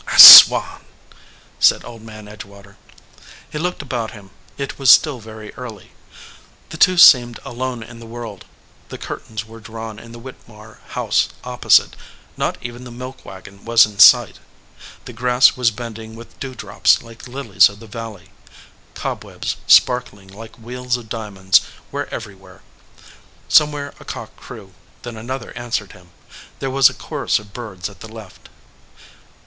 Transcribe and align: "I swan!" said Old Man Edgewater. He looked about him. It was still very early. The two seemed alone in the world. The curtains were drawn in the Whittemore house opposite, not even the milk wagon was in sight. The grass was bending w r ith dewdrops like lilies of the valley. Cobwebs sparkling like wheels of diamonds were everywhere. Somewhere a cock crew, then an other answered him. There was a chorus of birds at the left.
"I 0.07 0.17
swan!" 0.17 0.83
said 1.59 1.85
Old 1.85 2.01
Man 2.01 2.25
Edgewater. 2.27 2.75
He 3.51 3.59
looked 3.59 3.83
about 3.83 4.09
him. 4.13 4.31
It 4.57 4.79
was 4.79 4.89
still 4.89 5.19
very 5.19 5.53
early. 5.53 5.91
The 6.69 6.77
two 6.77 6.97
seemed 6.97 7.39
alone 7.45 7.83
in 7.83 7.99
the 7.99 8.07
world. 8.07 8.45
The 8.89 8.97
curtains 8.97 9.45
were 9.45 9.59
drawn 9.59 9.99
in 9.99 10.11
the 10.11 10.17
Whittemore 10.17 10.79
house 10.87 11.29
opposite, 11.43 11.95
not 12.35 12.57
even 12.63 12.83
the 12.83 12.89
milk 12.89 13.23
wagon 13.23 13.63
was 13.63 13.85
in 13.85 13.99
sight. 13.99 14.39
The 15.05 15.13
grass 15.13 15.55
was 15.55 15.69
bending 15.69 16.13
w 16.13 16.21
r 16.27 16.27
ith 16.27 16.39
dewdrops 16.39 17.03
like 17.03 17.27
lilies 17.27 17.69
of 17.69 17.79
the 17.79 17.85
valley. 17.85 18.29
Cobwebs 18.95 19.57
sparkling 19.67 20.29
like 20.29 20.57
wheels 20.57 20.97
of 20.97 21.09
diamonds 21.09 21.61
were 21.91 22.07
everywhere. 22.07 22.63
Somewhere 23.47 23.93
a 23.99 24.03
cock 24.05 24.35
crew, 24.35 24.73
then 25.03 25.15
an 25.15 25.29
other 25.29 25.55
answered 25.55 25.91
him. 25.91 26.09
There 26.57 26.71
was 26.71 26.89
a 26.89 26.95
chorus 26.95 27.37
of 27.37 27.53
birds 27.53 27.87
at 27.87 27.99
the 27.99 28.11
left. 28.11 28.49